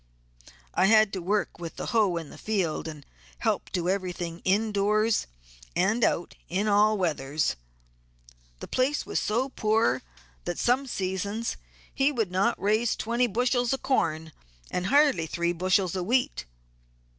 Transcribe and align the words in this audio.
I 0.73 0.87
had 0.87 1.13
to 1.13 1.21
work 1.21 1.59
with 1.59 1.75
the 1.75 1.85
hoe 1.93 2.15
in 2.17 2.31
the 2.31 2.37
field 2.39 2.87
and 2.87 3.05
help 3.37 3.69
do 3.71 3.87
everything 3.87 4.41
in 4.43 4.71
doors 4.71 5.27
and 5.75 6.03
out 6.03 6.33
in 6.49 6.67
all 6.67 6.97
weathers. 6.97 7.55
The 8.61 8.67
place 8.67 9.05
was 9.05 9.19
so 9.19 9.49
poor 9.49 10.01
that 10.45 10.57
some 10.57 10.87
seasons 10.87 11.55
he 11.93 12.11
would 12.11 12.31
not 12.31 12.59
raise 12.59 12.95
twenty 12.95 13.27
bushels 13.27 13.73
of 13.73 13.83
corn 13.83 14.31
and 14.71 14.87
hardly 14.87 15.27
three 15.27 15.53
bushels 15.53 15.95
of 15.95 16.07
wheat. 16.07 16.45